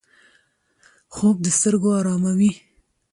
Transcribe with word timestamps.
خوب 1.15 1.35
د 1.45 1.47
سترګو 1.57 1.89
آراموي 1.99 2.51